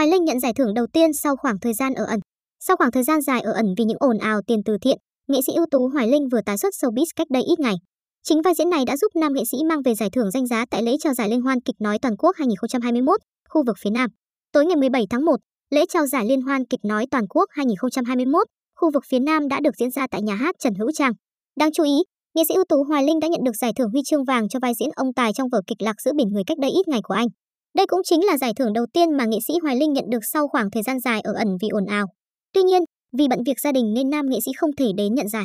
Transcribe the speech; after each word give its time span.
Hoài 0.00 0.10
Linh 0.10 0.24
nhận 0.24 0.40
giải 0.40 0.52
thưởng 0.54 0.74
đầu 0.74 0.86
tiên 0.92 1.12
sau 1.12 1.36
khoảng 1.36 1.58
thời 1.60 1.74
gian 1.74 1.94
ở 1.94 2.04
ẩn. 2.04 2.20
Sau 2.60 2.76
khoảng 2.76 2.90
thời 2.90 3.02
gian 3.02 3.20
dài 3.20 3.40
ở 3.40 3.52
ẩn 3.52 3.66
vì 3.78 3.84
những 3.84 3.96
ồn 4.00 4.18
ào 4.18 4.40
tiền 4.46 4.60
từ 4.64 4.76
thiện, 4.82 4.98
nghệ 5.28 5.38
sĩ 5.46 5.52
ưu 5.52 5.66
tú 5.70 5.88
Hoài 5.88 6.08
Linh 6.08 6.28
vừa 6.32 6.40
tái 6.46 6.58
xuất 6.58 6.74
showbiz 6.74 7.04
cách 7.16 7.26
đây 7.30 7.42
ít 7.42 7.60
ngày. 7.60 7.74
Chính 8.22 8.42
vai 8.42 8.54
diễn 8.54 8.70
này 8.70 8.84
đã 8.86 8.96
giúp 8.96 9.08
nam 9.16 9.32
nghệ 9.32 9.42
sĩ 9.50 9.58
mang 9.68 9.82
về 9.82 9.94
giải 9.94 10.08
thưởng 10.12 10.30
danh 10.30 10.46
giá 10.46 10.64
tại 10.70 10.82
lễ 10.82 10.96
trao 11.00 11.14
giải 11.14 11.28
Liên 11.28 11.40
hoan 11.40 11.60
kịch 11.60 11.74
nói 11.78 11.98
toàn 12.02 12.16
quốc 12.16 12.36
2021, 12.36 13.20
khu 13.48 13.62
vực 13.66 13.76
phía 13.82 13.90
Nam. 13.90 14.10
Tối 14.52 14.66
ngày 14.66 14.76
17 14.76 15.04
tháng 15.10 15.24
1, 15.24 15.36
lễ 15.70 15.84
trao 15.88 16.06
giải 16.06 16.26
Liên 16.26 16.42
hoan 16.42 16.64
kịch 16.64 16.80
nói 16.84 17.06
toàn 17.10 17.24
quốc 17.28 17.44
2021, 17.50 18.46
khu 18.80 18.90
vực 18.94 19.02
phía 19.10 19.18
Nam 19.18 19.48
đã 19.48 19.60
được 19.60 19.76
diễn 19.78 19.90
ra 19.90 20.06
tại 20.10 20.22
nhà 20.22 20.34
hát 20.34 20.54
Trần 20.58 20.74
Hữu 20.74 20.90
Trang. 20.92 21.12
Đáng 21.58 21.72
chú 21.72 21.84
ý, 21.84 21.96
nghệ 22.34 22.42
sĩ 22.48 22.54
ưu 22.54 22.64
tú 22.68 22.84
Hoài 22.84 23.04
Linh 23.04 23.20
đã 23.20 23.28
nhận 23.28 23.44
được 23.44 23.56
giải 23.60 23.72
thưởng 23.76 23.90
huy 23.90 24.00
chương 24.06 24.24
vàng 24.24 24.48
cho 24.48 24.58
vai 24.62 24.72
diễn 24.80 24.90
ông 24.96 25.12
Tài 25.16 25.32
trong 25.32 25.48
vở 25.48 25.60
kịch 25.66 25.82
Lạc 25.82 26.00
giữa 26.00 26.12
biển 26.16 26.28
người 26.28 26.42
cách 26.46 26.58
đây 26.58 26.70
ít 26.70 26.88
ngày 26.88 27.00
của 27.02 27.14
anh. 27.14 27.26
Đây 27.74 27.86
cũng 27.86 28.00
chính 28.04 28.24
là 28.24 28.38
giải 28.38 28.52
thưởng 28.56 28.72
đầu 28.72 28.86
tiên 28.92 29.16
mà 29.16 29.24
nghệ 29.24 29.38
sĩ 29.46 29.54
Hoài 29.62 29.76
Linh 29.76 29.92
nhận 29.92 30.04
được 30.10 30.24
sau 30.32 30.48
khoảng 30.48 30.70
thời 30.70 30.82
gian 30.82 31.00
dài 31.00 31.20
ở 31.20 31.32
ẩn 31.32 31.56
vì 31.62 31.68
ồn 31.68 31.86
ào. 31.86 32.06
Tuy 32.52 32.62
nhiên, 32.62 32.82
vì 33.18 33.28
bận 33.28 33.42
việc 33.46 33.60
gia 33.60 33.72
đình 33.72 33.94
nên 33.94 34.10
nam 34.10 34.26
nghệ 34.28 34.38
sĩ 34.44 34.52
không 34.56 34.70
thể 34.76 34.86
đến 34.96 35.14
nhận 35.14 35.28
giải. 35.28 35.44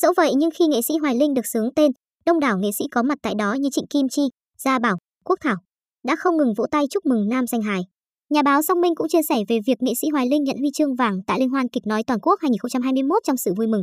Dẫu 0.00 0.12
vậy 0.16 0.32
nhưng 0.36 0.50
khi 0.50 0.66
nghệ 0.66 0.82
sĩ 0.82 0.94
Hoài 0.96 1.14
Linh 1.14 1.34
được 1.34 1.46
sướng 1.46 1.74
tên, 1.76 1.90
đông 2.26 2.40
đảo 2.40 2.58
nghệ 2.58 2.70
sĩ 2.78 2.84
có 2.90 3.02
mặt 3.02 3.18
tại 3.22 3.34
đó 3.38 3.52
như 3.52 3.68
Trịnh 3.72 3.86
Kim 3.86 4.08
Chi, 4.08 4.22
Gia 4.58 4.78
Bảo, 4.78 4.96
Quốc 5.24 5.38
Thảo 5.42 5.56
đã 6.06 6.16
không 6.16 6.36
ngừng 6.36 6.54
vỗ 6.56 6.64
tay 6.70 6.84
chúc 6.90 7.06
mừng 7.06 7.28
nam 7.28 7.46
danh 7.46 7.62
hài. 7.62 7.80
Nhà 8.30 8.42
báo 8.42 8.62
Song 8.62 8.80
Minh 8.80 8.94
cũng 8.94 9.08
chia 9.08 9.22
sẻ 9.28 9.36
về 9.48 9.58
việc 9.66 9.82
nghệ 9.82 9.92
sĩ 10.00 10.08
Hoài 10.12 10.26
Linh 10.26 10.44
nhận 10.44 10.56
huy 10.58 10.70
chương 10.74 10.94
vàng 10.94 11.18
tại 11.26 11.40
Liên 11.40 11.48
hoan 11.48 11.68
kịch 11.68 11.86
nói 11.86 12.02
toàn 12.06 12.20
quốc 12.20 12.40
2021 12.40 13.18
trong 13.24 13.36
sự 13.36 13.54
vui 13.56 13.66
mừng. 13.66 13.82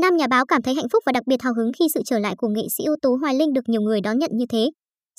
Nam 0.00 0.16
nhà 0.16 0.26
báo 0.26 0.46
cảm 0.46 0.62
thấy 0.62 0.74
hạnh 0.74 0.88
phúc 0.92 1.02
và 1.06 1.12
đặc 1.12 1.22
biệt 1.26 1.42
hào 1.42 1.54
hứng 1.54 1.72
khi 1.78 1.84
sự 1.94 2.00
trở 2.04 2.18
lại 2.18 2.34
của 2.38 2.48
nghệ 2.48 2.62
sĩ 2.76 2.84
ưu 2.84 2.96
tú 3.02 3.16
Hoài 3.16 3.34
Linh 3.34 3.52
được 3.52 3.68
nhiều 3.68 3.80
người 3.80 4.00
đón 4.00 4.18
nhận 4.18 4.30
như 4.34 4.44
thế. 4.48 4.70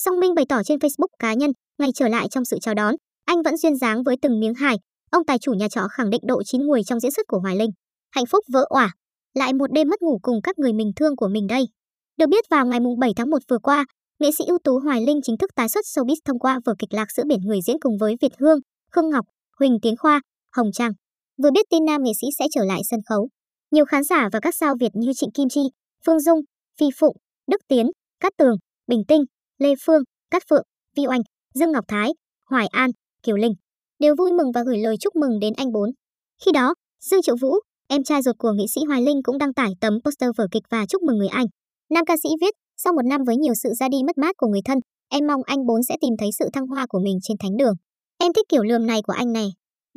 Song 0.05 0.19
Minh 0.19 0.33
bày 0.35 0.45
tỏ 0.49 0.63
trên 0.63 0.79
Facebook 0.79 1.07
cá 1.19 1.33
nhân, 1.33 1.51
ngày 1.79 1.89
trở 1.95 2.07
lại 2.07 2.27
trong 2.31 2.45
sự 2.45 2.57
chào 2.61 2.73
đón, 2.73 2.95
anh 3.25 3.41
vẫn 3.41 3.57
duyên 3.57 3.77
dáng 3.77 4.03
với 4.03 4.15
từng 4.21 4.39
miếng 4.39 4.53
hài. 4.53 4.75
Ông 5.11 5.25
tài 5.25 5.37
chủ 5.39 5.53
nhà 5.53 5.67
trọ 5.69 5.81
khẳng 5.91 6.09
định 6.09 6.21
độ 6.27 6.43
chín 6.43 6.67
mùi 6.67 6.81
trong 6.85 6.99
diễn 6.99 7.11
xuất 7.11 7.27
của 7.27 7.39
Hoài 7.39 7.55
Linh. 7.55 7.69
Hạnh 8.11 8.25
phúc 8.25 8.45
vỡ 8.53 8.65
òa, 8.69 8.93
lại 9.33 9.53
một 9.53 9.71
đêm 9.71 9.89
mất 9.89 10.01
ngủ 10.01 10.19
cùng 10.21 10.41
các 10.43 10.59
người 10.59 10.73
mình 10.73 10.91
thương 10.95 11.15
của 11.15 11.27
mình 11.27 11.47
đây. 11.47 11.63
Được 12.17 12.25
biết 12.29 12.45
vào 12.49 12.65
ngày 12.65 12.79
7 12.99 13.11
tháng 13.15 13.29
1 13.29 13.37
vừa 13.49 13.57
qua, 13.59 13.85
nghệ 14.19 14.29
sĩ 14.37 14.43
ưu 14.47 14.57
tú 14.63 14.79
Hoài 14.79 15.01
Linh 15.01 15.19
chính 15.23 15.37
thức 15.37 15.49
tái 15.55 15.69
xuất 15.69 15.85
showbiz 15.85 16.15
thông 16.25 16.39
qua 16.39 16.59
vở 16.65 16.73
kịch 16.79 16.93
Lạc 16.93 17.11
giữa 17.11 17.23
biển 17.27 17.39
người 17.41 17.59
diễn 17.67 17.79
cùng 17.79 17.97
với 17.97 18.15
Việt 18.21 18.31
Hương, 18.39 18.59
Khương 18.91 19.09
Ngọc, 19.09 19.25
Huỳnh 19.59 19.77
Tiến 19.81 19.97
Khoa, 19.97 20.21
Hồng 20.55 20.71
Trang. 20.73 20.91
Vừa 21.43 21.51
biết 21.51 21.65
tin 21.69 21.85
nam 21.85 22.03
nghệ 22.03 22.11
sĩ 22.21 22.27
sẽ 22.39 22.45
trở 22.51 22.65
lại 22.65 22.81
sân 22.89 22.99
khấu, 23.09 23.29
nhiều 23.71 23.85
khán 23.85 24.03
giả 24.03 24.29
và 24.33 24.39
các 24.39 24.55
sao 24.55 24.75
Việt 24.79 24.91
như 24.93 25.11
Trịnh 25.15 25.31
Kim 25.31 25.49
Chi, 25.49 25.61
Phương 26.05 26.19
Dung, 26.19 26.39
Phi 26.79 26.85
Phụng, 26.99 27.17
Đức 27.51 27.61
Tiến, 27.67 27.85
Cát 28.19 28.33
Tường, 28.37 28.55
Bình 28.87 29.01
Tinh, 29.07 29.23
Lê 29.63 29.73
Phương, 29.85 30.03
Cát 30.31 30.43
Phượng, 30.49 30.63
Vi 30.97 31.03
Oanh, 31.07 31.21
Dương 31.53 31.71
Ngọc 31.71 31.85
Thái, 31.87 32.09
Hoài 32.49 32.67
An, 32.67 32.91
Kiều 33.23 33.35
Linh 33.35 33.53
đều 33.99 34.15
vui 34.17 34.31
mừng 34.31 34.51
và 34.51 34.63
gửi 34.65 34.77
lời 34.77 34.95
chúc 34.99 35.15
mừng 35.15 35.39
đến 35.39 35.53
anh 35.57 35.71
bốn. 35.71 35.89
Khi 36.45 36.51
đó, 36.51 36.73
Dương 37.05 37.21
Triệu 37.21 37.35
Vũ, 37.41 37.53
em 37.87 38.03
trai 38.03 38.21
ruột 38.21 38.35
của 38.37 38.51
nghệ 38.51 38.63
sĩ 38.75 38.81
Hoài 38.87 39.01
Linh 39.01 39.23
cũng 39.23 39.37
đăng 39.37 39.53
tải 39.53 39.71
tấm 39.81 39.99
poster 40.05 40.29
vở 40.37 40.47
kịch 40.51 40.63
và 40.69 40.85
chúc 40.85 41.01
mừng 41.03 41.17
người 41.17 41.27
anh. 41.27 41.45
Nam 41.89 42.05
ca 42.05 42.15
sĩ 42.23 42.29
viết, 42.41 42.53
sau 42.77 42.93
một 42.93 43.01
năm 43.05 43.21
với 43.27 43.37
nhiều 43.37 43.53
sự 43.63 43.69
ra 43.79 43.89
đi 43.89 43.97
mất 44.07 44.17
mát 44.17 44.37
của 44.37 44.47
người 44.47 44.61
thân, 44.65 44.79
em 45.09 45.27
mong 45.27 45.41
anh 45.45 45.65
bốn 45.65 45.83
sẽ 45.83 45.97
tìm 46.01 46.13
thấy 46.19 46.29
sự 46.39 46.45
thăng 46.53 46.67
hoa 46.67 46.85
của 46.89 46.99
mình 46.99 47.19
trên 47.21 47.37
thánh 47.37 47.57
đường. 47.57 47.73
Em 48.17 48.33
thích 48.33 48.45
kiểu 48.49 48.63
lườm 48.63 48.85
này 48.85 49.01
của 49.01 49.13
anh 49.13 49.31
này. 49.33 49.47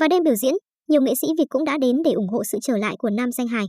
Và 0.00 0.08
đêm 0.08 0.22
biểu 0.22 0.34
diễn, 0.34 0.54
nhiều 0.88 1.02
nghệ 1.02 1.14
sĩ 1.20 1.26
Việt 1.38 1.46
cũng 1.48 1.64
đã 1.64 1.78
đến 1.78 1.96
để 2.04 2.12
ủng 2.12 2.28
hộ 2.28 2.44
sự 2.44 2.58
trở 2.62 2.76
lại 2.76 2.96
của 2.98 3.10
nam 3.10 3.32
danh 3.32 3.46
hài. 3.46 3.64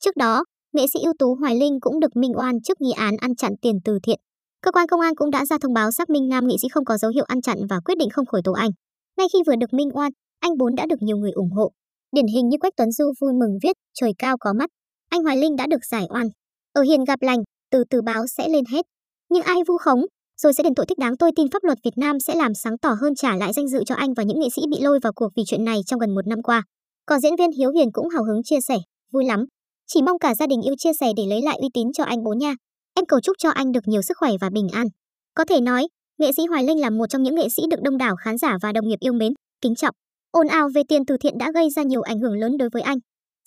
Trước 0.00 0.16
đó, 0.16 0.44
nghệ 0.72 0.84
sĩ 0.92 1.00
ưu 1.04 1.12
tú 1.18 1.34
Hoài 1.34 1.56
Linh 1.56 1.80
cũng 1.80 2.00
được 2.00 2.16
minh 2.16 2.32
oan 2.36 2.62
trước 2.62 2.80
nghi 2.80 2.92
án 2.96 3.16
ăn 3.16 3.34
chặn 3.34 3.52
tiền 3.62 3.74
từ 3.84 3.98
thiện. 4.02 4.20
Cơ 4.62 4.72
quan 4.72 4.86
công 4.86 5.00
an 5.00 5.14
cũng 5.14 5.30
đã 5.30 5.46
ra 5.46 5.58
thông 5.58 5.72
báo 5.72 5.90
xác 5.90 6.10
minh 6.10 6.28
nam 6.28 6.46
nghị 6.46 6.56
sĩ 6.62 6.68
không 6.68 6.84
có 6.84 6.98
dấu 6.98 7.10
hiệu 7.10 7.24
ăn 7.28 7.42
chặn 7.42 7.58
và 7.70 7.80
quyết 7.84 7.98
định 7.98 8.10
không 8.10 8.26
khởi 8.26 8.40
tố 8.44 8.52
anh. 8.52 8.70
Ngay 9.18 9.26
khi 9.32 9.38
vừa 9.46 9.56
được 9.56 9.72
minh 9.72 9.90
oan, 9.94 10.12
anh 10.40 10.58
bốn 10.58 10.74
đã 10.74 10.86
được 10.86 11.02
nhiều 11.02 11.16
người 11.16 11.32
ủng 11.32 11.50
hộ. 11.50 11.70
Điển 12.12 12.26
hình 12.26 12.48
như 12.48 12.56
Quách 12.60 12.76
Tuấn 12.76 12.92
Du 12.92 13.12
vui 13.20 13.32
mừng 13.32 13.58
viết 13.62 13.76
trời 13.94 14.12
cao 14.18 14.36
có 14.40 14.52
mắt. 14.52 14.70
Anh 15.08 15.22
Hoài 15.22 15.36
Linh 15.36 15.56
đã 15.56 15.66
được 15.66 15.84
giải 15.90 16.06
oan. 16.10 16.26
Ở 16.72 16.82
hiền 16.82 17.04
gặp 17.04 17.22
lành, 17.22 17.38
từ 17.70 17.84
từ 17.90 18.02
báo 18.02 18.26
sẽ 18.26 18.48
lên 18.48 18.64
hết. 18.72 18.86
Nhưng 19.30 19.42
ai 19.42 19.56
vu 19.68 19.76
khống, 19.76 20.00
rồi 20.42 20.52
sẽ 20.52 20.62
đền 20.62 20.74
tội 20.74 20.86
thích 20.86 20.98
đáng 20.98 21.16
tôi 21.16 21.30
tin 21.36 21.46
pháp 21.52 21.64
luật 21.64 21.78
Việt 21.84 21.96
Nam 21.98 22.20
sẽ 22.20 22.34
làm 22.34 22.54
sáng 22.54 22.78
tỏ 22.78 22.96
hơn 23.00 23.14
trả 23.14 23.36
lại 23.36 23.52
danh 23.52 23.68
dự 23.68 23.84
cho 23.86 23.94
anh 23.94 24.14
và 24.14 24.22
những 24.22 24.40
nghệ 24.40 24.48
sĩ 24.56 24.62
bị 24.70 24.76
lôi 24.80 24.98
vào 25.02 25.12
cuộc 25.12 25.28
vì 25.36 25.42
chuyện 25.46 25.64
này 25.64 25.80
trong 25.86 26.00
gần 26.00 26.14
một 26.14 26.26
năm 26.26 26.42
qua. 26.42 26.62
Còn 27.06 27.20
diễn 27.20 27.36
viên 27.36 27.50
Hiếu 27.52 27.70
Hiền 27.70 27.92
cũng 27.92 28.08
hào 28.08 28.24
hứng 28.24 28.42
chia 28.44 28.60
sẻ, 28.60 28.78
vui 29.12 29.24
lắm. 29.24 29.44
Chỉ 29.86 30.02
mong 30.02 30.18
cả 30.18 30.34
gia 30.34 30.46
đình 30.46 30.62
yêu 30.62 30.74
chia 30.78 30.92
sẻ 31.00 31.12
để 31.16 31.22
lấy 31.26 31.42
lại 31.42 31.58
uy 31.60 31.68
tín 31.74 31.92
cho 31.92 32.04
anh 32.04 32.24
bố 32.24 32.32
nha. 32.32 32.54
Em 33.00 33.06
cầu 33.06 33.20
chúc 33.20 33.36
cho 33.38 33.50
anh 33.50 33.72
được 33.72 33.88
nhiều 33.88 34.02
sức 34.02 34.16
khỏe 34.16 34.30
và 34.40 34.50
bình 34.50 34.68
an. 34.72 34.86
Có 35.34 35.44
thể 35.44 35.60
nói, 35.60 35.88
nghệ 36.18 36.32
sĩ 36.36 36.46
Hoài 36.46 36.64
Linh 36.64 36.80
là 36.80 36.90
một 36.90 37.06
trong 37.10 37.22
những 37.22 37.34
nghệ 37.34 37.48
sĩ 37.56 37.62
được 37.70 37.82
đông 37.82 37.98
đảo 37.98 38.16
khán 38.16 38.38
giả 38.38 38.58
và 38.62 38.72
đồng 38.72 38.88
nghiệp 38.88 38.96
yêu 39.00 39.12
mến, 39.12 39.32
kính 39.62 39.74
trọng. 39.74 39.94
Ồn 40.30 40.48
ào 40.48 40.68
về 40.74 40.82
tiền 40.88 41.02
từ 41.06 41.16
thiện 41.20 41.38
đã 41.38 41.50
gây 41.54 41.70
ra 41.70 41.82
nhiều 41.82 42.02
ảnh 42.02 42.18
hưởng 42.18 42.38
lớn 42.38 42.56
đối 42.58 42.68
với 42.72 42.82
anh. 42.82 42.98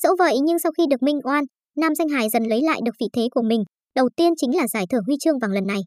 Dẫu 0.04 0.16
vậy 0.20 0.38
nhưng 0.44 0.60
sau 0.60 0.72
khi 0.78 0.84
được 0.90 1.04
minh 1.04 1.20
oan, 1.24 1.44
nam 1.78 1.96
danh 1.96 2.10
hài 2.10 2.30
dần 2.30 2.44
lấy 2.44 2.62
lại 2.62 2.82
được 2.86 2.92
vị 3.00 3.08
thế 3.14 3.28
của 3.32 3.42
mình. 3.42 3.64
Đầu 3.96 4.10
tiên 4.16 4.34
chính 4.38 4.56
là 4.56 4.68
giải 4.68 4.86
thưởng 4.90 5.04
huy 5.08 5.16
chương 5.20 5.40
vàng 5.40 5.52
lần 5.52 5.68
này. 5.68 5.80